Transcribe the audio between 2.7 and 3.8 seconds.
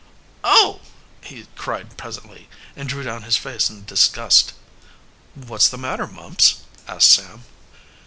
and drew down his face